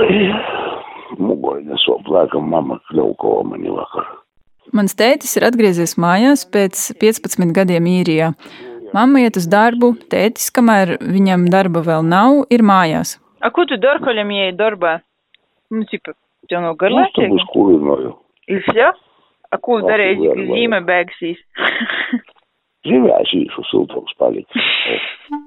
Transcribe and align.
Oi, 0.00 0.32
mugoļa 1.22 1.76
soplēkam 1.84 2.48
mama 2.50 2.78
kļauko 2.90 3.36
mani 3.46 3.70
vakar. 3.70 4.08
Mans 4.74 4.96
tētis 4.98 5.36
ir 5.38 5.46
atgriezies 5.46 5.94
mājās 6.02 6.42
pēc 6.50 6.80
15 7.02 7.52
gadiem 7.54 7.86
īrijā. 7.86 8.32
Mamma 8.96 9.22
iet 9.22 9.36
uz 9.38 9.46
darbu, 9.50 9.92
tētis, 10.10 10.48
kamēr 10.54 10.96
viņam 11.02 11.46
darba 11.52 11.82
vēl 11.86 12.02
nav, 12.06 12.44
ir 12.50 12.64
mājās. 12.66 13.16
А 13.44 13.50
ko 13.54 13.66
tu 13.68 13.78
dari, 13.78 14.00
kad 14.02 14.16
viņam 14.16 14.32
ieiet 14.34 14.58
darbā? 14.58 14.96
Nu, 15.70 15.84
tipa, 15.90 16.14
tev 16.50 16.62
nav 16.64 16.74
Uz 16.74 16.80
garlaicīgi? 16.82 17.46
kurinoju. 17.52 18.14
Ir 18.50 18.62
все? 18.66 18.90
A 19.54 19.58
ko 19.62 19.78
Labi, 19.78 19.90
darīji, 19.92 20.26
labi, 20.26 20.46
ka 20.46 20.54
zīme 20.56 20.80
beigsies? 20.86 21.42
Dzīvēs 22.86 23.34
īšu 23.38 23.64
siltums 23.70 24.14
paliks. 24.18 24.66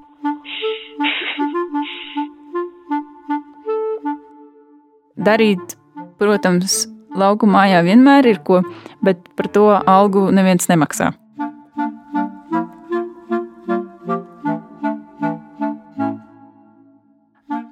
Darīt, 5.24 5.76
protams, 6.20 6.84
lauku 7.16 7.48
mājā 7.48 7.80
vienmēr 7.86 8.26
ir 8.28 8.40
ko, 8.44 8.60
bet 9.04 9.22
par 9.38 9.48
to 9.54 9.68
algu 9.72 10.26
neviens 10.34 10.68
nemaksā. 10.68 11.14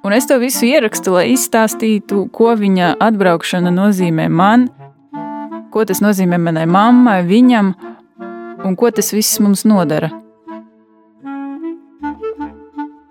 Un 0.03 0.17
es 0.17 0.27
to 0.29 0.37
visu 0.41 0.67
ierakstu, 0.69 1.13
lai 1.17 1.29
izstāstītu, 1.33 2.27
ko 2.35 2.55
viņa 2.59 2.95
atbraukšana 3.01 3.71
nozīmē 3.73 4.27
man, 4.33 4.67
ko 5.73 5.85
tas 5.89 6.03
nozīmē 6.05 6.41
manai 6.41 6.67
mammai, 6.69 7.21
viņam 7.29 7.75
un 8.65 8.77
ko 8.77 8.91
tas 8.91 9.13
viss 9.13 9.41
mums 9.45 9.67
nodara. 9.69 10.11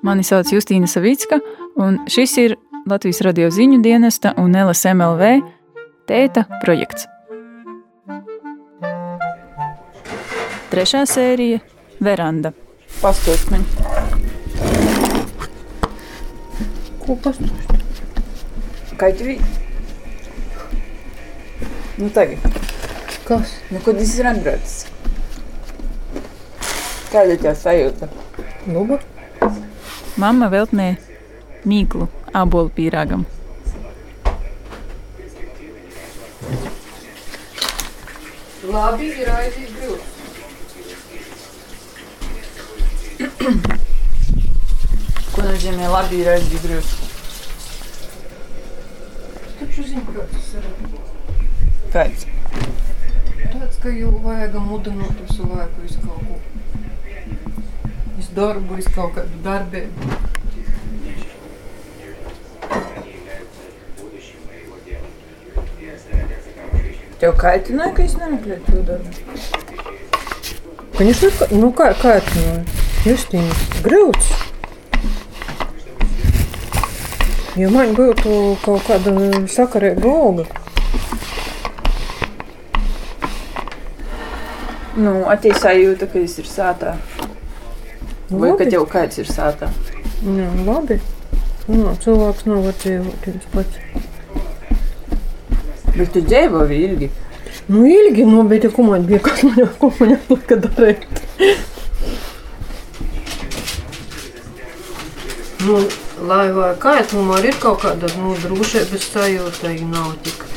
Mani 0.02 0.26
sauc 0.26 0.50
Justīna 0.50 0.90
Savicka, 0.90 1.38
un 1.78 2.02
šis 2.10 2.38
ir 2.42 2.58
Latvijas 2.90 3.22
radio 3.22 3.50
ziņu 3.54 3.78
dienesta 3.86 4.32
un 4.42 4.56
LSMLV 4.58 5.28
tēta 6.10 6.48
projekts. 6.64 7.06
Trešā 10.72 11.04
sērija- 11.06 11.60
Veranda. 12.08 12.52
Pastāst 13.02 13.52
man. 13.54 13.66
Ko 17.04 17.18
pastāst? 17.22 17.76
Kā 18.98 19.12
tev? 19.20 19.30
Nu 21.98 22.10
tagad. 22.10 22.40
Kas? 23.28 23.54
Nu, 23.70 23.84
kad 23.86 24.02
es 24.02 24.16
ir 24.18 24.32
atbraucis? 24.32 24.88
Kāda 27.12 27.38
ir 27.38 27.46
tā 27.46 27.54
sajūta? 27.54 28.10
Luba? 28.66 28.98
Mama 30.18 30.50
veltnē 30.50 30.96
mīklu 31.66 32.10
ābolu 32.34 32.72
pīrāgam. 32.76 33.26
Labi, 38.72 39.08
ir 39.20 39.30
aizīt 39.34 39.72
grūti. 39.76 40.12
Ko 45.32 45.44
nozīmē 45.44 45.90
labi 45.92 46.22
ir 46.24 46.30
aizbrīvs? 46.36 46.92
Taču 49.60 49.86
zinu, 49.90 50.06
kāds 50.16 50.34
tas 50.38 50.50
ir. 50.60 50.70
Kāds? 51.92 52.26
Tāds, 53.52 53.78
ka 53.84 53.92
jau 53.92 54.14
vajag 54.24 54.56
mudināt 54.64 55.24
visu 55.26 55.44
laiku 55.52 55.84
visu 55.84 56.00
kaut 56.06 56.22
ko. 56.28 56.36
Visu 58.16 58.32
darbu, 58.38 58.80
visu 58.80 58.94
kaut 58.96 59.18
kādu 59.20 59.42
darbību. 59.46 60.31
Tev 67.22 67.36
kaitināja, 67.38 67.94
ka 67.94 68.02
es 68.02 68.16
nemeklēju 68.18 68.64
to 68.66 68.80
darbu? 68.88 69.10
Конечно, 70.98 71.30
kā 72.02 72.16
tu 72.26 72.40
no 72.42 72.56
Justīna? 73.06 73.54
Grūts. 73.86 74.32
Ja 77.62 77.70
man 77.70 77.94
būtu 77.94 78.58
kaut 78.66 78.90
kāda 78.90 79.14
sakarīga 79.54 80.10
alga, 80.10 80.48
Nu, 85.02 85.12
attīstā 85.32 85.72
jūta, 85.78 86.10
ka 86.12 86.20
es 86.20 86.34
ir 86.42 86.50
sātā. 86.50 86.98
Vai 88.30 88.50
ka 88.50 88.66
labi. 88.66 88.72
tev 88.74 88.84
kāds 88.92 89.22
ir 89.22 89.30
sātā? 89.30 89.70
Jā, 90.26 90.50
labi. 90.68 90.98
Nu, 91.70 91.94
cilvēks 92.04 92.50
nav 92.50 92.66
var 92.66 92.76
dzīvot 92.82 93.30
viens 93.30 93.48
pats. 93.54 94.10
Bet 96.02 96.16
tu 96.16 96.22
dzīvoji 96.26 96.78
ilgi. 96.88 97.12
Nu, 97.70 97.84
ilgi, 97.86 98.24
nu, 98.26 98.42
bet 98.50 98.64
ja 98.66 98.72
ko 98.74 98.82
man 98.88 99.04
bija, 99.06 99.20
kas 99.22 99.44
man 99.46 99.60
jau, 99.62 99.68
ko 99.78 99.92
man 100.00 100.16
jāplaka 100.16 100.58
darīt? 100.64 101.04
nu, 105.68 105.76
lai 106.26 106.48
vai 106.56 106.72
kā, 106.82 106.96
tomēr 107.12 107.46
ir 107.52 107.58
kaut 107.62 107.84
kāda, 107.84 108.10
nu, 108.18 108.34
drošības 108.42 109.04
sajūta, 109.14 109.74
ja 109.76 109.90
nav 109.92 110.16
tik. 110.26 110.48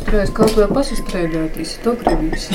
Strēs 0.00 0.32
kaut 0.34 0.56
vai 0.58 0.66
pasistrēdētīs, 0.74 1.76
to 1.84 1.94
gribīs. 2.00 2.48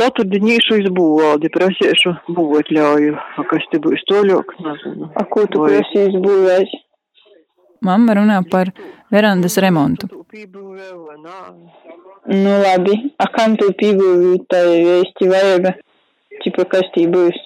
Ceturtdienīšu 0.00 0.80
izbūvaldi 0.82 1.50
prasīšu 1.52 2.14
būvot 2.34 2.72
ļauju. 2.74 3.12
A 3.38 3.44
kas 3.52 3.68
te 3.70 3.78
būs 3.84 4.00
toļok, 4.08 4.56
nezinu. 4.64 5.10
A 5.20 5.26
ko 5.28 5.44
tu 5.52 5.60
Vai- 5.62 5.76
prasīji 5.76 6.14
izbūvēt? 6.14 6.72
Mamma 7.82 8.14
runā 8.18 8.38
par 8.50 8.70
verandas 9.10 9.58
remontu. 9.62 10.08
Nu 12.32 12.52
labi, 12.62 12.94
a 13.18 13.26
kam 13.34 13.56
tu 13.58 13.72
pīgūvi 13.78 14.36
tai 14.50 14.64
vēsti 14.86 15.30
vajag? 15.30 15.70
Čipa, 16.42 16.66
kas 16.70 16.86
tī 16.94 17.08
būs? 17.10 17.38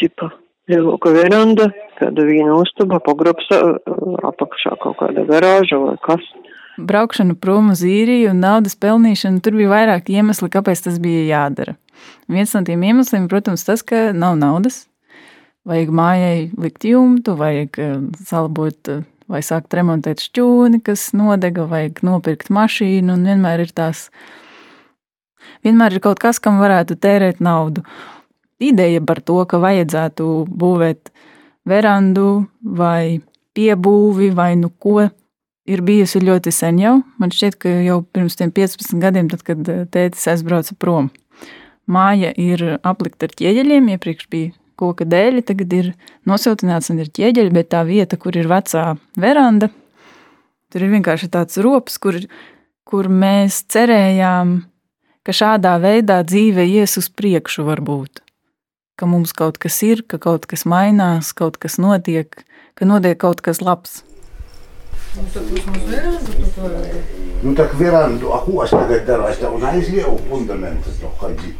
Cipa. 0.00 0.32
Lielāka 0.70 1.10
veranda, 1.10 1.68
kāda 1.98 2.24
viena 2.26 2.54
uztuba, 2.54 3.00
pagrabs 3.02 3.48
apakšā 3.50 4.76
kaut 4.82 5.00
kāda 5.00 5.24
garāža 5.26 5.78
vai 5.82 5.96
kas. 6.06 6.22
Braukšana 6.78 7.34
prom 7.38 7.72
uz 7.74 7.82
īriju 7.84 8.30
un 8.32 8.40
naudas 8.42 8.78
pelnīšana, 8.80 9.42
tur 9.44 9.58
bija 9.58 9.72
vairāk 9.72 10.08
iemesli, 10.14 10.48
kāpēc 10.54 10.86
tas 10.86 11.00
bija 11.02 11.26
jādara. 11.28 11.74
Viens 12.30 12.54
no 12.56 12.62
tiem 12.66 12.82
iemesliem, 12.88 13.28
protams, 13.30 13.66
tas, 13.66 13.82
ka 13.86 14.10
nav 14.16 14.38
naudas. 14.40 14.86
Vajag 15.62 15.90
mājai 15.94 16.38
likt 16.58 16.82
jumtu, 16.82 17.36
vajag 17.38 17.78
eh, 17.78 17.98
salabot 18.26 18.88
eh, 18.90 19.04
vai 19.30 19.42
sākt 19.46 19.74
remontēt 19.78 20.24
šķūni, 20.24 20.80
kas 20.82 21.12
nodega, 21.14 21.68
vajag 21.70 22.00
nopirkt 22.02 22.48
mašīnu, 22.50 23.14
un 23.14 23.28
vienmēr 23.28 23.62
ir 23.62 23.70
tās. 23.70 24.08
Vienmēr 25.62 25.94
ir 25.94 26.02
kaut 26.02 26.18
kas, 26.22 26.40
kam 26.42 26.58
varētu 26.58 26.96
tērēt 26.98 27.38
naudu. 27.38 27.84
Ideja 28.62 29.02
par 29.06 29.20
to, 29.22 29.38
ka 29.46 29.60
vajadzētu 29.62 30.26
būvēt 30.50 31.12
verandu 31.70 32.48
vai 32.62 33.20
piebūvi 33.54 34.32
vai 34.34 34.56
nu 34.58 34.70
ko, 34.82 35.06
ir 35.70 35.84
bijusi 35.86 36.24
ļoti 36.26 36.50
sen 36.50 36.80
jau. 36.82 36.96
Man 37.22 37.30
šķiet, 37.30 37.58
ka 37.62 37.76
jau 37.86 38.00
pirms 38.02 38.34
tiem 38.40 38.50
15 38.50 38.98
gadiem, 38.98 39.30
tad, 39.30 39.46
kad 39.46 39.62
eh, 39.70 39.84
tētis 39.86 40.26
aizbrauca 40.34 40.74
prom. 40.74 41.12
Māja 41.86 42.34
ir 42.34 42.80
aplikta 42.82 43.30
ar 43.30 43.38
ķieģeļiem, 43.38 43.94
iepriekš 43.94 44.26
bija 44.34 44.56
koka 44.78 45.06
dēļi, 45.08 45.44
tagad 45.48 45.72
ir 45.76 45.92
nosiltināts 46.28 46.90
un 46.92 47.02
ir 47.02 47.10
ķieģeļi, 47.12 47.52
bet 47.54 47.70
tā 47.74 47.82
vieta, 47.88 48.18
kur 48.20 48.36
ir 48.38 48.50
vecā 48.50 48.92
veranda, 49.20 49.70
tur 50.72 50.84
ir 50.84 50.92
vienkārši 50.96 51.30
tāds 51.32 51.60
rops, 51.62 51.98
kur, 52.02 52.18
kur 52.88 53.08
mēs 53.08 53.62
cerējām, 53.72 54.60
ka 55.22 55.34
šādā 55.36 55.76
veidā 55.82 56.22
dzīve 56.26 56.66
ies 56.66 56.96
uz 57.00 57.10
priekšu 57.12 57.66
varbūt. 57.68 58.22
Ka 58.98 59.08
mums 59.08 59.32
kaut 59.36 59.58
kas 59.62 59.80
ir, 59.86 60.04
ka 60.06 60.18
kaut 60.22 60.46
kas 60.50 60.66
mainās, 60.68 61.32
kaut 61.36 61.58
kas 61.62 61.78
notiek, 61.80 62.44
ka 62.78 62.88
notiek 62.88 63.18
kaut 63.18 63.40
kas 63.44 63.62
labs. 63.64 64.02
Mums 65.16 65.34
tad 65.34 65.48
vismaz 65.52 65.84
veranda 65.88 66.48
tu 66.54 66.64
vajag. 66.64 67.20
Nu 67.42 67.54
tak 67.58 67.74
verandu, 67.74 68.30
a 68.32 68.38
kuas 68.44 68.70
tagad 68.70 69.04
darās, 69.08 69.40
tev 69.42 69.58
neaizļauj 69.58 70.18
fundamentus 70.30 71.00
to 71.02 71.10
haidzi. 71.20 71.56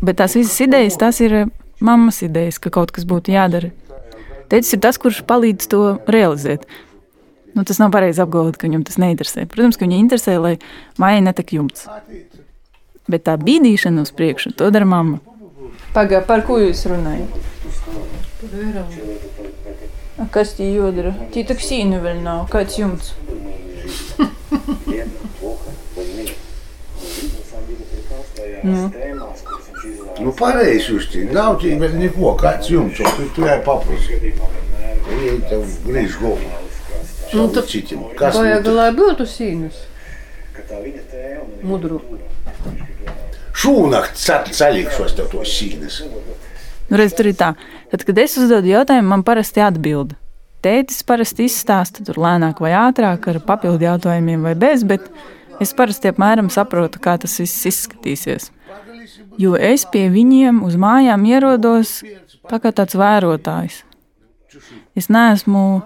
Bet 0.00 0.20
tās 0.20 0.36
visas 0.38 0.60
idejas, 0.62 0.96
tās 0.98 1.18
ir 1.24 1.34
eh, 1.34 1.48
mammas 1.82 2.22
idejas, 2.22 2.60
ka 2.62 2.70
kaut 2.74 2.92
kas 2.94 3.06
būtu 3.08 3.34
jādara. 3.34 3.72
Tētis 4.48 4.76
ir 4.76 4.82
tas, 4.84 4.98
kurš 5.00 5.24
palīdz 5.28 5.68
to 5.72 5.80
realizēt. 6.08 6.68
Nu, 7.56 7.64
tas 7.66 7.80
nav 7.82 7.90
pareizi 7.92 8.22
apgalvot, 8.22 8.56
ka 8.56 8.68
viņam 8.68 8.84
tas 8.86 9.00
neinteresē. 9.02 9.48
Protams, 9.50 9.76
ka 9.76 9.84
viņai 9.84 10.00
interesē, 10.04 10.36
lai 10.40 10.54
mājai 11.00 11.24
netek 11.26 11.52
jumts. 11.56 11.88
Bet 13.10 13.26
tā 13.26 13.34
bīdīšana 13.40 14.04
uz 14.06 14.12
priekšu, 14.14 14.54
to 14.56 14.70
dara 14.72 14.86
mamma. 14.88 15.18
Pagā, 15.96 16.22
par 16.28 16.44
ko 16.46 16.60
jūs 16.62 16.84
runājat? 16.88 17.28
Kas 20.34 20.54
tī 20.58 20.70
jodara? 20.76 21.12
Tī 21.34 21.44
tak 21.48 21.60
sīnu 21.64 21.98
vēl 22.04 22.22
nav. 22.22 22.46
Kāds 22.52 22.78
jumts? 22.78 23.14
Nu. 28.62 28.90
Nu, 30.18 30.32
pareizi 30.34 30.92
jūs 30.92 31.10
te 31.12 31.24
nav 31.30 31.58
tik 31.62 31.78
vēl 31.80 31.98
neko, 32.00 32.32
kāds 32.40 32.70
jums, 32.72 32.98
tu, 32.98 33.28
tu 33.36 33.46
jāi 33.46 33.58
paprasi. 33.66 34.18
Viņi 35.08 35.36
tev 35.50 35.62
grīž 35.86 36.18
galvu. 36.22 36.50
Nu, 37.32 37.46
tad 37.52 37.68
citim. 37.68 38.04
Kas 38.18 38.36
Vajag, 38.38 38.64
nu, 38.66 38.74
lai 38.78 38.88
būtu 38.96 39.26
sīnus. 39.28 39.84
Mudru. 41.62 42.00
šūnakt 43.58 44.18
salikšos 44.18 45.16
tev 45.18 45.30
tos 45.32 45.50
sīnes. 45.50 46.02
Nu, 46.88 46.96
redz, 46.96 47.14
tur 47.16 47.28
ir 47.28 47.36
tā. 47.36 47.52
Tad, 47.92 48.04
kad 48.08 48.18
es 48.20 48.36
uzdodu 48.40 48.70
jautājumu, 48.70 49.10
man 49.10 49.24
parasti 49.26 49.62
atbild. 49.64 50.14
Tētis 50.64 51.04
parasti 51.06 51.46
izstāsta 51.46 52.02
tur 52.06 52.18
lēnāk 52.18 52.62
vai 52.64 52.72
ātrāk 52.74 53.28
ar 53.30 53.40
papildu 53.46 53.86
jautājumiem 53.86 54.46
vai 54.48 54.54
bez, 54.58 54.82
bet 54.88 55.04
es 55.62 55.74
parasti 55.76 56.10
apmēram 56.10 56.48
saprotu, 56.50 56.98
kā 57.02 57.14
tas 57.20 57.36
viss 57.38 57.68
izskatīsies. 57.70 58.48
Jo 59.38 59.54
es 59.54 59.84
pie 59.88 60.08
viņiem 60.12 60.62
uz 60.66 60.76
mājām 60.80 61.26
ierodos 61.28 62.00
tā 62.48 62.60
kā 62.62 62.72
tāds 62.72 62.96
vērotājs. 62.98 63.82
Es 64.98 65.10
neesmu 65.12 65.82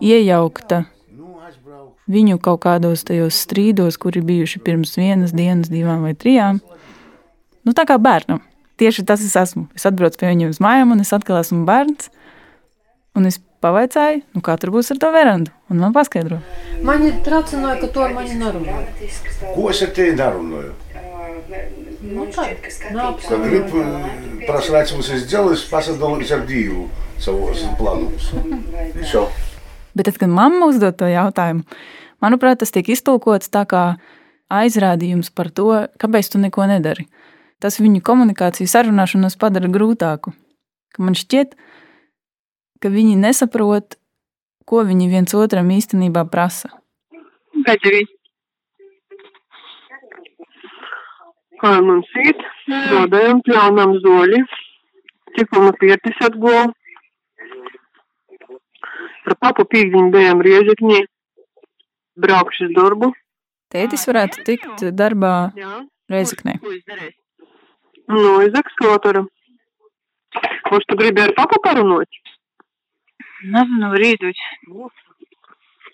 iejaukta 0.00 0.84
viņu 2.08 2.38
kaut 2.42 2.62
kādos 2.64 3.04
tajos 3.06 3.38
strīdos, 3.44 3.98
kuri 4.00 4.22
bijuši 4.24 4.62
pirms 4.64 4.96
vienas 4.98 5.34
dienas, 5.36 5.70
divām 5.72 6.06
vai 6.06 6.14
trijām. 6.16 6.62
Nu, 7.66 7.74
tā 7.76 7.84
kā 7.88 7.98
bērnam. 8.00 8.40
Tieši 8.80 9.04
tas 9.04 9.22
es 9.24 9.34
esmu. 9.36 9.66
Es 9.76 9.84
atbraucu 9.88 10.20
pie 10.20 10.30
viņiem 10.30 10.54
uz 10.54 10.62
mājām, 10.62 10.94
un 10.94 11.02
es 11.04 11.12
atkal 11.12 11.40
esmu 11.42 11.64
bērns. 11.68 12.08
Un 13.18 13.26
es 13.28 13.40
pavaicāju, 13.64 14.22
nu, 14.36 14.42
kā 14.44 14.54
tur 14.60 14.70
būs 14.76 14.92
ar 14.94 15.00
to 15.02 15.10
verandu. 15.12 15.52
Un 15.68 15.82
man 15.82 15.92
paskaidro. 15.96 16.38
Mani 16.86 17.10
tracināja, 17.26 17.80
ka 17.82 17.90
to 17.92 18.04
ar 18.06 18.14
mani 18.14 18.38
nerunā. 18.38 18.84
Ko 19.56 19.68
es 19.72 19.82
ar 19.84 19.90
tevi 19.96 20.14
darunāju? 20.18 20.76
Nu, 22.08 22.24
tā. 22.32 22.46
Nav 22.94 23.18
Kad 23.20 23.42
grib 23.44 23.74
prasrāt 24.46 24.94
mums 24.94 25.10
izdzēlis, 25.12 25.66
pasadalīs 25.68 26.32
ar 26.32 26.46
Dievu 26.48 26.86
savos 27.20 27.60
plānos. 27.76 28.30
Šo. 29.10 29.26
Bet 29.92 30.08
tad, 30.08 30.16
kad 30.22 30.32
mamma 30.32 30.70
uzdod 30.70 30.96
to 30.96 31.08
jautājumu, 31.10 31.66
manuprāt, 32.24 32.62
tas 32.62 32.72
tiek 32.72 32.88
iztulkots 32.94 33.52
tā 33.52 33.66
kā 33.68 33.84
aizrādījums 34.48 35.28
par 35.34 35.52
to, 35.52 35.68
kāpēc 36.00 36.32
tu 36.32 36.40
neko 36.40 36.64
nedari. 36.70 37.08
Tas 37.60 37.80
viņu 37.82 38.00
komunikāciju 38.06 38.70
sarunāšanos 38.70 39.36
padara 39.36 39.68
grūtāku. 39.68 40.32
Ka 40.94 41.04
man 41.04 41.18
šķiet, 41.18 41.56
ka 42.80 42.92
viņi 42.94 43.18
nesaprot, 43.20 43.98
ko 44.64 44.84
viņi 44.86 45.10
viens 45.12 45.34
otram 45.36 45.68
īstenībā 45.74 46.24
prasa. 46.30 46.70
Bedrī. 47.66 48.06
Kā 51.58 51.70
mums 51.82 52.10
ir, 52.22 52.36
dodējam 52.68 53.40
pļaunam 53.46 53.96
zoļi, 54.02 54.42
tikuma 55.38 55.72
pietis 55.80 56.20
atgūl. 56.28 56.70
Par 59.24 59.34
papu 59.42 59.64
pīkdiņu 59.72 60.12
bijām 60.14 60.42
Riežekņī, 60.44 61.00
braukšu 62.24 62.68
uz 62.68 62.76
darbu. 62.76 63.10
Tētis 63.74 64.06
varētu 64.08 64.44
tikt 64.46 64.84
darbā 64.96 65.32
Jā. 65.58 65.80
Reizeknē. 66.08 66.54
Nu, 68.08 68.38
iz 68.46 68.54
ekskavatora. 68.56 69.24
Kurš 70.68 70.86
tu 70.88 70.96
gribi 71.00 71.24
ar 71.24 71.34
papu 71.36 71.58
parunot? 71.64 72.22
Nezinu, 73.52 73.90
rītuļ. 74.02 74.40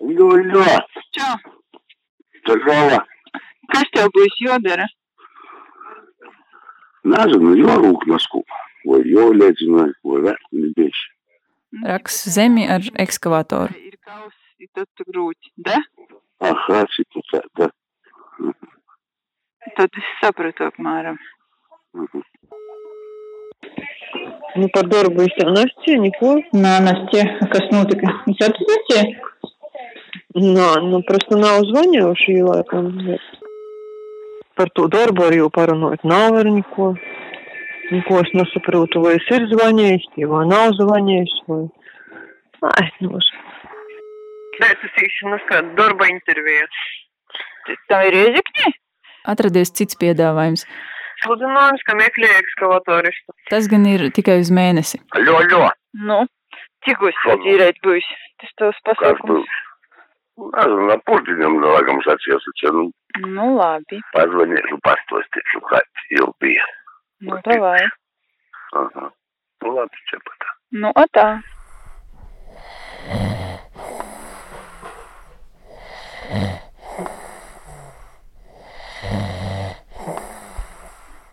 Ļoļo, 0.05 0.69
Čau. 1.17 1.35
tu 2.47 2.57
žala. 2.67 3.01
Kas 3.73 3.91
tev 3.97 4.13
būs 4.15 4.39
jodara? 4.45 4.87
Nezinu, 7.05 7.53
jorūk 7.61 8.07
nasku. 8.09 8.43
Vai 8.89 9.01
jolēdzina, 9.09 9.87
vai 10.05 10.21
vērtini 10.27 10.73
bieži. 10.77 11.07
Raks 11.85 12.21
zemi 12.35 12.67
ar 12.71 12.85
ekskavatoru. 13.05 13.75
Ir 13.89 13.97
kaus, 14.05 14.35
ir 14.61 14.69
tad 14.77 14.89
tu 14.97 15.07
grūti. 15.09 15.51
Da? 15.69 15.81
Aha, 16.45 16.85
cita 16.93 17.25
tāda. 17.31 17.71
Tad 19.79 20.01
es 20.01 20.11
sapratu 20.21 20.69
apmēram. 20.69 21.19
Nu, 24.55 24.69
par 24.75 24.87
darbu 24.91 25.25
es 25.25 25.33
tev 25.39 25.51
nestīju, 25.57 26.03
neko. 26.05 26.35
Nā, 26.55 26.77
Настя, 26.85 27.25
kas 27.53 27.71
notika? 27.73 28.13
Viņš 28.29 28.45
atzīstie? 28.49 29.01
Nā, 30.45 30.69
nu, 30.85 31.01
просто 31.09 31.39
nav 31.41 31.65
zvanījuši, 31.71 32.37
laikam. 32.45 32.93
bet 33.09 33.34
Par 34.59 34.71
to 34.79 34.87
darbu 34.91 35.27
arī 35.27 35.41
jau 35.43 35.51
parunāt 35.55 36.05
nav 36.07 36.39
ar 36.41 36.51
neko. 36.51 36.93
Neko 37.93 38.21
es 38.23 38.31
nesaprotu, 38.33 39.03
vai 39.05 39.19
es 39.19 39.27
ir 39.35 39.45
zvanījis, 39.51 40.07
vai 40.31 40.45
nav 40.49 40.73
zvanījis, 40.79 41.35
vai... 41.51 41.65
Ai, 42.71 42.87
nu, 43.05 43.19
Pēc 44.55 44.87
es 44.87 45.03
īšanas 45.05 45.45
kāda 45.51 45.75
darba 45.77 46.07
intervija. 46.09 46.65
Tā 47.91 48.01
ir 48.09 48.17
Reizekņē? 48.17 48.71
Atradies 49.33 49.73
cits 49.77 49.99
piedāvājums. 50.01 50.65
Sludinājums, 51.25 51.83
ka 51.89 51.97
meklēja 51.99 52.41
ekskavatoristu. 52.43 53.35
Tas 53.51 53.69
gan 53.73 53.87
ir 53.89 54.07
tikai 54.15 54.39
uz 54.43 54.51
mēnesi. 54.55 55.01
Ļoļo. 55.27 55.67
Nu, 56.09 56.21
cik 56.87 57.05
jūs 57.07 57.21
atzīrēt 57.35 57.81
būs? 57.85 58.09
Tas 58.43 58.57
tavs 58.61 58.83
pasākums. 58.89 59.61
Nezinu, 60.39 60.87
na 60.91 60.97
pusdienam 61.07 61.61
laikam 61.63 62.01
sacījos, 62.07 62.47
ka 62.61 62.73
nu, 62.75 62.85
Nu, 63.37 63.45
labi. 63.59 64.01
pazvanīšu, 64.17 64.79
pastostīšu, 64.87 65.61
kāds 65.71 66.09
jau 66.19 66.33
bija. 66.43 66.65
Nu, 67.23 67.39
davai. 67.47 67.85
Aha. 68.83 69.11
Nu, 69.63 69.75
labi, 69.79 70.03
čia 70.11 70.19
pat. 70.27 70.49
Nu, 70.75 70.91
atā. 71.05 71.29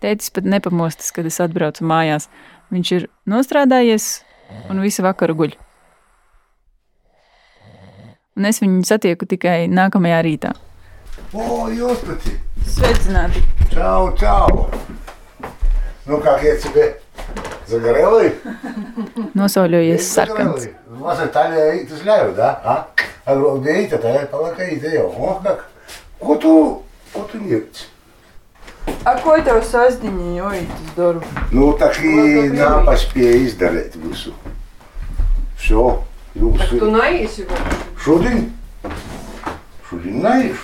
Tētis 0.01 0.31
pat 0.33 0.47
nepamostas, 0.49 1.11
kad 1.13 1.27
es 1.29 1.37
atbraucu 1.43 1.85
mājās. 1.85 2.25
Viņš 2.73 2.91
ir 2.97 3.05
nostrādājies 3.29 4.07
un 4.71 4.81
visu 4.81 5.05
vakaru 5.05 5.35
guļ 5.37 5.53
Un 8.36 8.44
es 8.44 8.60
viņu 8.60 8.84
satieku 8.84 9.26
tikai 9.28 9.64
nākamajā 9.72 10.20
rītā. 10.26 10.52
O, 11.32 11.66
jūs 11.72 12.02
pati. 12.04 12.36
Sveicināti! 12.66 13.42
Čau, 13.72 14.12
čau. 14.20 14.70
Nu, 16.06 16.20
как 16.20 16.42
я 16.44 16.56
тебе? 16.56 17.00
Загорелый? 17.66 18.34
Nosauļojies 19.34 20.06
sarkans. 20.06 20.68
У 20.88 21.02
вас 21.02 21.18
Италия, 21.24 21.84
ты 21.84 21.96
зляю, 21.96 22.32
да? 22.34 22.60
А? 22.64 22.88
А 23.24 23.56
где 23.58 23.86
это? 23.86 23.96
Это 23.96 24.26
полакаите, 24.26 24.94
jau. 24.94 25.08
O, 25.10 25.40
как? 25.42 25.68
Ko 26.20 26.36
tu, 26.36 26.82
ko 27.12 27.26
tu 27.32 27.38
ņemts? 27.38 27.88
A, 29.04 29.16
ko 29.18 29.34
tev 29.42 29.64
sasdiņi 29.66 30.36
jūtas 30.38 30.92
darbu? 30.96 31.26
Nu, 31.50 31.72
так 31.72 31.98
и 32.04 32.48
на 32.54 32.84
поспея 32.86 33.34
izdarīt 33.42 33.96
visu. 33.98 34.32
Все. 35.58 36.02
Jūs 36.36 36.68
Tu 36.78 36.90
neesi 36.92 37.46
vēl. 37.48 37.76
Шудин. 38.03 38.51
Шудин 39.87 40.21
наешь. 40.21 40.63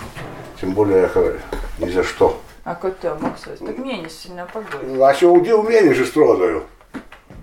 Тем 0.59 0.71
более 0.71 1.01
я 1.01 1.07
говорю, 1.07 1.39
ни 1.77 1.89
за 1.91 2.03
что. 2.03 2.41
А 2.63 2.73
коте 2.73 3.13
мог 3.13 3.37
свой. 3.37 3.57
Так 3.57 3.77
мені 3.77 4.09
сильно 4.09 4.47
погодь. 4.53 4.95
Значит, 4.95 5.29
уйди 5.29 5.53
у 5.53 5.61
меня 5.61 5.93
же 5.93 6.05
строзаю. 6.05 6.63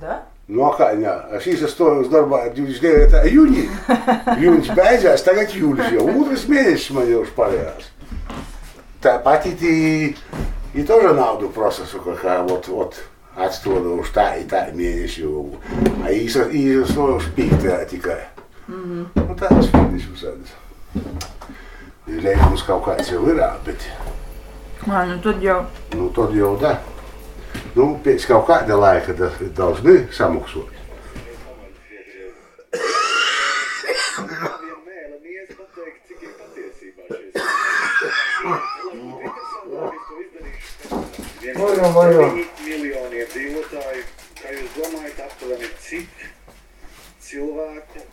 Да? 0.00 0.24
Ну 0.48 0.64
а 0.64 0.76
как, 0.76 0.88
Ханя, 0.88 1.12
а 1.30 1.40
если 1.44 1.66
сто 1.66 2.02
с 2.02 2.10
норма, 2.10 2.40
э, 2.44 2.50
это 2.50 3.28
июнь, 3.28 3.70
июнь 4.36 4.62
тебя 4.62 4.90
а 4.90 5.14
оставлять 5.14 5.54
июль. 5.54 5.80
Утро 5.96 6.36
сменишь 6.36 6.90
меня 6.90 7.20
уж 7.20 7.28
пару 7.28 7.56
раз. 7.56 7.84
Та 9.00 9.20
патит 9.20 9.62
и, 9.62 10.16
и 10.74 10.82
тоже 10.82 11.14
науду 11.14 11.48
просто, 11.48 11.86
сука, 11.86 12.42
вот, 12.42 12.66
вот, 12.68 12.96
отсюда 13.36 13.80
ну, 13.80 13.94
уж 14.00 14.10
та 14.10 14.34
и 14.34 14.44
та 14.44 14.70
меньше. 14.72 15.24
А 16.04 16.10
и, 16.10 16.18
и, 16.18 16.26
и, 16.26 16.58
и, 16.58 16.82
и, 17.36 17.42
и, 17.42 17.96
и, 17.96 18.00
spīktā 18.68 18.76
tikai. 18.80 19.04
Nu, 19.14 19.35
tāds 19.37 19.68
finiš 19.73 20.06
visādas. 20.12 20.54
Lēkums 22.06 22.64
kaut 22.64 22.85
kāds 22.87 23.11
jau 23.12 23.25
ir, 23.28 23.40
bet, 23.64 23.85
Ā, 24.85 25.04
nu 25.09 25.18
tad 25.25 25.42
jau. 25.42 25.64
nu, 25.97 26.09
tad 26.16 26.35
jau 26.37 26.54
da. 26.61 26.78
Nu, 27.75 27.99
pēc 28.04 28.26
kaut 28.28 28.47
kāda 28.49 28.76
laika 28.78 29.14
tas 29.16 29.40
ir 29.40 29.52
daudz 29.56 29.80
samaksot. 30.12 30.71
Vajo, 41.54 41.88
vajo. 41.94 42.26
miljoniem 42.64 43.28
dzīvotāju, 43.30 44.04
kā 44.40 44.52
jūs 44.56 44.76
domājat, 44.76 45.21
aptuveni 45.28 45.68
cik 45.85 46.26
cilvēku 47.21 48.04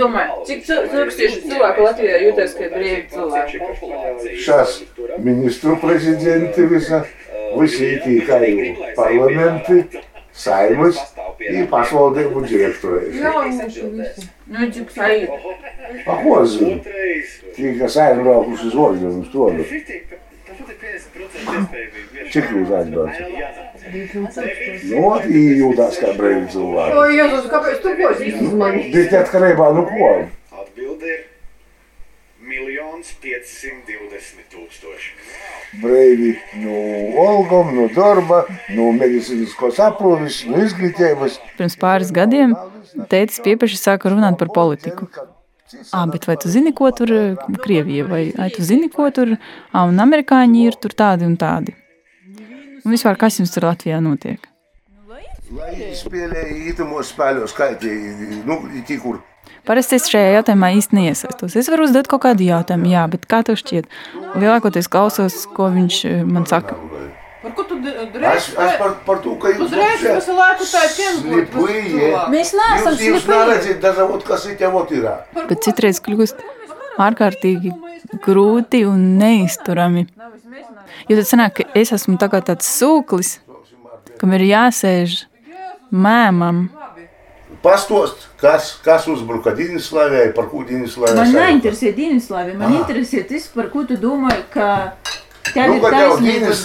Cik 0.00 0.06
tu 0.06 0.08
domā, 0.08 0.22
cik 0.48 0.62
cil- 0.64 0.86
tūkstoši 0.88 1.40
cilvēku 1.44 1.82
Latvijā 1.84 2.18
jūtas, 2.24 2.54
ka 2.56 2.62
ir 2.64 2.70
brīvi 2.72 3.00
cilvēki? 3.12 3.58
Šās 4.40 4.70
ministru 5.18 5.76
prezidenti 5.82 6.64
visa, 6.70 7.02
visi 7.58 7.90
tīkai 8.04 8.94
parlamenti, 8.96 9.82
saimas 10.32 10.96
i 11.40 11.66
pašvaldību 11.68 12.44
direktori. 12.48 13.12
Jaunieši 13.20 13.80
visi. 13.98 14.28
Nu, 14.46 14.70
cik 14.72 14.88
sajūta. 14.96 15.56
A 16.06 16.16
ko 16.22 16.42
es 16.42 16.56
zinu? 16.56 16.80
Tie, 17.56 17.74
kas 17.78 17.96
aizbraukuši 18.00 18.70
uz 18.70 18.74
Orģinu, 18.74 19.20
uz 19.20 19.28
to. 19.34 19.50
Nu, 23.90 25.08
jūtās 25.60 25.98
kā 26.02 26.12
brīvi 26.18 26.44
O, 26.46 26.52
cilvēki. 26.54 27.16
Jēzus, 27.16 27.48
kāpēc 27.50 27.82
tu 27.82 27.94
uz 28.46 28.54
mani? 28.60 28.86
Bet 28.94 29.16
atkarībā 29.22 29.70
no 29.76 29.86
ko? 29.88 30.10
Atbilde 30.62 31.10
ir 31.10 31.20
miljons 32.50 33.10
piecsimt 33.22 33.88
divdesmit 33.88 34.46
tūkstoši. 34.52 35.12
Brīvi 35.80 36.32
no 36.64 36.78
algām, 37.24 37.74
no 37.76 37.88
darba, 37.94 38.44
no 38.74 38.90
medicīniskos 38.96 39.78
aprūpes, 39.84 40.44
no 40.50 40.62
izglītības. 40.64 41.38
Pirms 41.58 41.78
pāris 41.80 42.14
gadiem 42.14 42.56
tētis 43.10 43.42
piepaši 43.44 43.78
sāka 43.78 44.10
runāt 44.10 44.38
par 44.40 44.50
politiku. 44.54 45.10
Ah, 45.94 46.06
bet 46.10 46.26
vai 46.26 46.34
tu 46.40 46.50
zini, 46.50 46.72
ko 46.74 46.90
tur 46.90 47.12
eh, 47.14 47.50
Krievija, 47.62 48.06
vai 48.10 48.24
ai, 48.34 48.48
tu 48.50 48.64
zini, 48.66 48.88
ko 48.90 49.06
tur, 49.14 49.36
ah, 49.70 49.84
un 49.86 50.02
amerikāņi 50.02 50.64
ir 50.66 50.78
tur 50.82 50.96
tādi 50.98 51.28
un 51.28 51.36
tādi? 51.38 51.76
Un 52.84 52.94
vispār, 52.94 53.18
kas 53.20 53.40
jums 53.40 53.52
tur 53.54 53.68
Latvijā 53.68 54.00
notiek? 54.04 54.46
Tie, 57.80 57.94
nu, 58.46 58.56
tie, 58.86 58.98
Parasti 59.66 59.98
es 59.98 60.06
šajā 60.08 60.36
jautājumā 60.38 60.70
īsti 60.78 60.96
neiesaistos. 60.96 61.56
Es 61.58 61.68
varu 61.72 61.84
uzdot 61.88 62.08
kaut 62.10 62.22
kādu 62.24 62.46
jautājumu, 62.46 62.88
jā, 62.92 63.02
bet 63.10 63.26
kā 63.30 63.42
tev 63.46 63.58
šķiet? 63.60 63.88
Lielākoties 64.38 64.88
klausos, 64.92 65.42
ko 65.56 65.68
viņš 65.74 65.98
eh, 66.08 66.22
man 66.24 66.46
saka. 66.48 66.78
Par 67.40 67.54
ko 67.56 67.64
tu 67.64 67.78
Es, 67.80 68.10
drēs? 68.14 68.48
es 68.52 68.74
par, 68.76 68.94
par 69.06 69.20
to, 69.24 69.34
ka 69.40 69.52
jūs 69.54 69.62
Uzreiz 69.64 70.02
visu 70.04 70.34
laiku 70.36 70.66
tā. 70.68 70.82
Slipuje. 71.22 72.10
Mēs 72.32 72.52
neesam 72.56 72.98
Jūs, 72.98 73.04
jūs 73.06 73.28
neredzat, 73.30 73.86
vot, 74.10 74.26
kas 74.28 74.44
ir 74.50 74.60
jau 74.60 74.72
ir. 74.76 75.06
Bet 75.48 75.64
citreiz 75.64 76.02
kļūst 76.04 76.44
ārkārtīgi 77.00 77.72
grūti 78.24 78.84
un 78.88 79.04
neizturami. 79.20 80.06
Jo 81.08 81.16
tad 81.20 81.28
sanāk, 81.28 81.60
ka 81.60 81.78
es 81.78 81.92
esmu 81.96 82.18
tā 82.20 82.28
kā 82.32 82.42
tāds 82.44 82.68
sūklis, 82.78 83.38
kam 84.20 84.34
ir 84.36 84.46
jāsēž 84.50 85.24
mēmam. 85.90 86.68
Pastost, 87.60 88.28
kas, 88.40 88.72
kas 88.84 89.04
uzbruka 89.10 89.52
Dienaslavijai, 89.56 90.30
par 90.36 90.46
ko 90.48 90.62
Dienaslavijai 90.64 91.18
Man 91.18 91.34
neinteresē 91.36 91.92
Dienaslavija, 91.96 92.56
man 92.56 92.78
interesē 92.78 93.24
tas, 93.28 93.50
par 93.52 93.68
ko 93.72 93.84
tu 93.88 93.98
domāji, 94.00 94.46
ka 94.54 94.68
tev 95.54 95.70
Nu, 95.70 95.76
ir 95.78 95.94
taisnība. 95.94 96.50
Es 96.50 96.62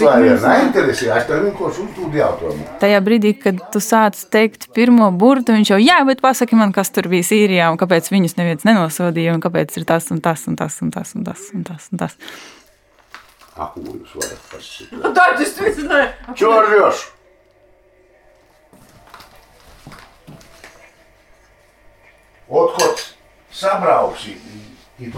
tev 1.30 1.46
vienkārši 1.46 1.86
jautājumu. 2.22 2.68
Tajā 2.82 3.00
brīdī, 3.06 3.34
kad 3.42 3.62
tu 3.74 3.82
sāc 3.84 4.20
teikt 4.34 4.70
pirmo 4.76 5.12
burtu, 5.12 5.56
viņš 5.56 5.74
jau, 5.76 5.80
jā, 5.82 6.02
bet 6.08 6.24
pasaki 6.26 6.60
man, 6.60 6.74
kas 6.76 6.94
tur 6.96 7.10
bija 7.12 7.28
Sīrijā, 7.28 7.72
un 7.74 7.80
kāpēc 7.82 8.12
viņus 8.14 8.38
neviens 8.40 8.68
nenosodīja, 8.68 9.36
un 9.38 9.44
kāpēc 9.44 9.76
ir 9.80 9.88
tas 9.90 10.12
un 10.14 10.22
tas 10.26 10.48
un 10.50 10.60
tas 10.60 10.82
un 10.82 10.94
tas 10.96 11.16
un 11.16 11.26
tas 11.28 11.50
un 11.54 11.66
tas. 11.70 11.90
Un 11.92 12.06
tas. 12.06 12.20
A, 13.56 13.70
ko 13.72 13.80
jūs 13.88 14.16
varat 14.20 14.48
pasakāt? 14.52 14.96
Nu, 15.00 15.12
tā 15.16 15.30
tas 15.40 15.54
viss 15.64 15.86
ne. 15.88 16.02
Čo 16.36 16.52
rjoš? 16.66 17.06
Otkot 22.52 23.06
sabrauksi, 23.56 24.36
i 25.00 25.10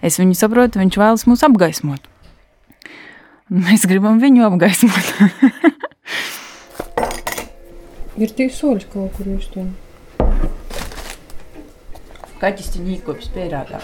Es 0.00 0.16
viņu 0.20 0.34
saprotu, 0.38 0.80
viņš 0.80 0.96
vēlas 1.00 1.26
mūs 1.28 1.44
apgaismot. 1.44 2.02
Mēs 3.50 3.84
gribam 3.90 4.20
viņu 4.22 4.46
apgaismot. 4.46 5.06
Ir 8.20 8.32
tie 8.36 8.46
soļi 8.52 8.86
kaut 8.92 9.16
kur 9.16 9.26
jūs 9.28 9.46
tur. 9.52 9.66
Kaķis 12.40 12.72
te 12.74 12.82
nīkops 12.84 13.28
pērādā. 13.34 13.80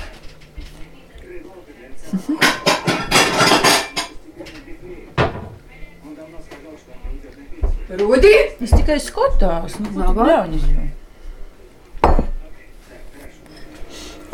Rudi? 7.96 8.32
Es 8.60 8.72
tikai 8.72 8.96
skatās, 9.02 9.76
nu, 9.80 9.90
ko 9.92 10.00
tu 10.08 10.14
bļaunis 10.20 10.64
jau. 10.70 10.86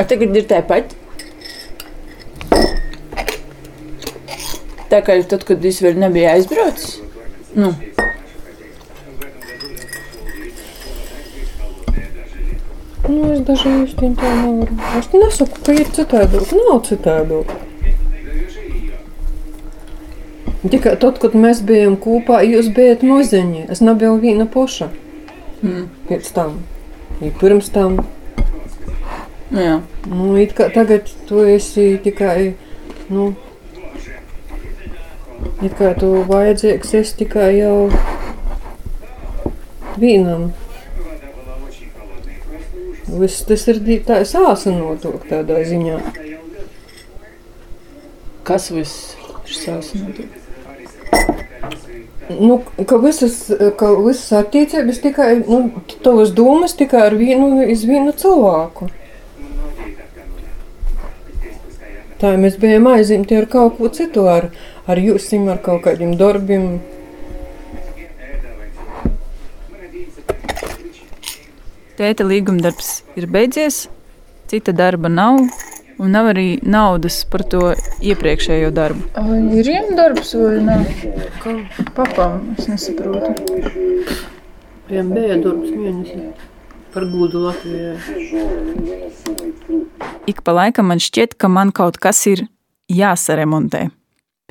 A 0.02 0.06
tagad 0.10 0.34
ir 0.34 0.48
tāpat. 0.50 0.96
Tā 4.90 4.98
kā 5.06 5.14
tad, 5.30 5.46
kad 5.46 5.62
es 5.70 5.78
vēl 5.84 6.00
nebiju 6.02 6.28
aizbraucis. 6.34 6.98
Nu, 7.54 7.70
Nu, 13.12 13.32
es 13.34 13.40
daži 13.46 13.70
īsti 13.82 14.08
tā 14.18 14.28
nevaru. 14.38 14.76
Es 14.98 15.08
nesaku, 15.12 15.58
ka 15.66 15.74
ir 15.74 15.88
citādāk. 15.96 16.52
Nav 16.54 16.78
citādāk. 16.86 17.50
Tikai 20.62 20.94
tad, 21.02 21.18
kad 21.22 21.34
mēs 21.34 21.64
bijām 21.66 21.96
kopā, 22.00 22.40
jūs 22.46 22.70
bijat 22.76 23.02
maziņi. 23.06 23.66
Es 23.74 23.82
nebiju 23.82 24.14
viena 24.22 24.46
poša. 24.46 24.88
Mm. 25.62 25.88
Pēc 26.08 26.30
tam. 26.36 26.60
Ja 27.20 27.34
pirms 27.42 27.72
tam. 27.74 27.98
Jā. 29.52 29.78
Nu, 30.08 30.32
it 30.40 30.54
kā 30.56 30.68
tagad 30.72 31.10
tu 31.28 31.42
esi 31.46 31.98
tikai, 32.04 32.54
nu, 33.12 33.32
it 35.62 35.76
kā 35.78 35.92
tu 35.98 36.10
vajadzīgs 36.28 36.94
esi 37.02 37.18
tikai 37.22 37.50
jau 37.58 37.76
vienam. 40.00 40.50
Viss 43.12 43.44
tas 43.44 43.66
ir 43.68 43.82
tā 44.08 44.22
sāsinotok 44.24 45.26
tādā 45.28 45.60
ziņā. 45.68 45.98
Kas 48.48 48.70
viss 48.72 49.12
ir 49.44 49.58
sāsinoties? 49.58 50.38
Nu, 52.40 52.62
ka 52.88 52.96
visas, 53.02 53.36
ka 53.76 53.90
visas 53.98 54.32
attiecības 54.38 55.02
tikai, 55.02 55.30
nu, 55.44 55.82
tavas 56.04 56.32
domas 56.32 56.72
tikai 56.78 57.02
ar 57.10 57.16
vienu, 57.18 57.60
iz 57.68 57.84
vienu 57.84 58.14
cilvēku. 58.16 58.88
Tā 62.22 62.36
mēs 62.38 62.54
bijām 62.62 62.84
aizimti 62.86 63.34
ar 63.34 63.48
kaut 63.50 63.80
ko 63.80 63.88
citu, 63.90 64.28
ar, 64.30 64.44
ar 64.86 64.98
jūsim, 65.02 65.48
ar 65.50 65.58
kaut 65.64 65.80
kādiem 65.82 66.12
darbiem. 66.20 66.76
Tēta 71.98 72.22
līgumdarbs 72.22 72.92
ir 73.18 73.26
beidzies, 73.26 73.88
cita 74.52 74.70
darba 74.70 75.10
nav, 75.10 75.40
un 75.98 76.14
nav 76.14 76.30
arī 76.30 76.46
naudas 76.62 77.18
par 77.32 77.42
to 77.42 77.64
iepriekšējo 77.98 78.70
darbu. 78.78 79.10
Vai 79.18 79.42
ir 79.58 79.72
iemdarbs 79.74 80.32
vai 80.38 80.62
nav? 80.70 80.86
Kam? 81.42 81.60
Papam, 81.98 82.38
es 82.54 82.70
nesaprotu. 82.70 83.58
Viņam 84.86 85.12
bija 85.18 85.42
darbs 85.42 85.74
mēnesī 85.74 86.30
par 86.92 87.06
gudu 87.08 87.46
Latvijā. 87.46 87.96
Ik 90.28 90.42
pa 90.44 90.54
laikam 90.54 90.90
man 90.92 91.00
šķiet, 91.02 91.34
ka 91.40 91.48
man 91.48 91.72
kaut 91.74 91.98
kas 92.02 92.20
ir 92.30 92.46
jāsaremontē. 92.92 93.88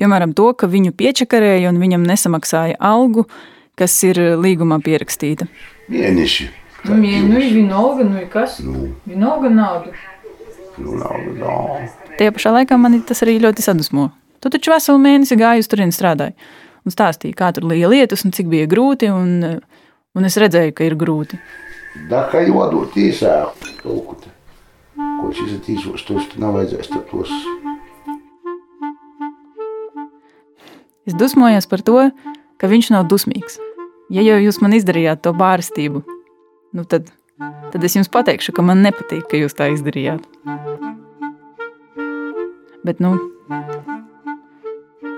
Piemēram, 0.00 0.32
to, 0.34 0.50
ka 0.58 0.66
viņu 0.70 0.94
piečakarēja 0.98 1.70
un 1.70 1.78
viņam 1.80 2.06
nesamaksāja 2.08 2.78
algu, 2.82 3.26
kas 3.78 3.94
ir 4.08 4.18
līgumā 4.42 4.80
pierakstīta. 4.82 5.46
Mēneši. 5.92 6.48
Nu, 6.82 6.96
nu, 6.98 7.38
ir 7.38 7.52
vienalga, 7.54 8.02
nu, 8.08 8.18
ir 8.18 8.26
kas? 8.32 8.58
Nu, 8.64 8.88
Vienalga 9.06 9.50
nauda. 9.52 9.92
nu 10.82 10.96
nav, 10.98 11.14
nav. 11.38 11.76
Tajā 12.18 12.32
pašā 12.34 12.52
laikā 12.56 12.78
man 12.80 12.98
tas 13.06 13.22
arī 13.22 13.36
ļoti 13.44 13.62
sadusmo. 13.62 14.08
Tu 14.42 14.50
taču 14.50 14.72
veselu 14.72 14.98
mēnesi 14.98 15.38
gāji 15.38 15.62
uz 15.62 15.70
turieni 15.70 15.94
strādāji 15.94 16.34
un 16.82 16.94
stāstīji, 16.94 17.36
kā 17.38 17.52
tur 17.54 17.68
bija 17.70 17.90
lietus 17.92 18.24
un 18.26 18.34
cik 18.34 18.48
bija 18.50 18.66
grūti. 18.66 19.12
Un, 19.14 19.60
un 20.18 20.26
es 20.26 20.38
redzēju, 20.42 20.74
ka 20.74 20.88
ir 20.88 20.98
grūti. 20.98 21.38
Da, 21.92 22.24
kā 22.32 22.40
jodot 22.46 22.94
īsā, 22.96 23.52
kaut 23.82 24.24
ko 24.96 25.32
šis 25.36 25.56
ir 25.56 25.60
tīsos, 25.66 26.04
tos 26.08 26.30
nav 26.40 26.56
vajadzēs 26.56 26.88
tos. 27.10 27.32
Es 31.08 31.16
dusmojos 31.18 31.68
par 31.68 31.82
to, 31.84 31.98
ka 32.56 32.70
viņš 32.70 32.92
nav 32.94 33.08
dusmīgs. 33.10 33.58
Ja 34.12 34.24
jau 34.24 34.38
jūs 34.40 34.60
man 34.64 34.76
izdarījāt 34.76 35.22
to 35.24 35.32
bārstību, 35.36 36.02
nu 36.76 36.84
tad, 36.88 37.10
tad 37.72 37.84
es 37.84 37.96
jums 37.96 38.10
pateikšu, 38.12 38.54
ka 38.56 38.64
man 38.64 38.84
nepatīk, 38.84 39.24
ka 39.28 39.40
jūs 39.40 39.56
tā 39.58 39.70
izdarījāt. 39.74 40.24
Bet, 42.82 43.00
nu, 43.04 43.14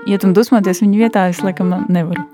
iet 0.05 0.27
un 0.27 0.35
dusmoties 0.37 0.83
viņa 0.83 1.01
vietā, 1.05 1.27
es 1.31 1.41
laikam 1.45 1.71
nevaru. 1.87 2.27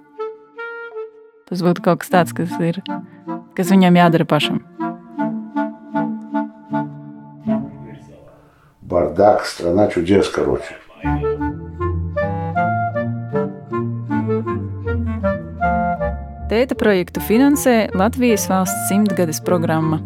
Tas 1.50 1.64
būtu 1.66 1.84
kaut 1.84 2.04
kas 2.04 2.14
tāds, 2.14 2.36
kas, 2.36 2.54
ir, 2.64 2.82
kas 3.57 3.71
viņam 3.73 3.99
jādara 3.99 4.27
pašam. 4.29 4.63
Бардак, 8.87 9.47
страна 9.47 9.89
чудес, 9.91 10.29
короче. 10.31 10.77
Tēta 16.47 16.77
projektu 16.79 17.21
finansē 17.21 17.89
Latvijas 17.99 18.47
valsts 18.49 18.87
simtgades 18.89 19.43
programma. 19.43 19.99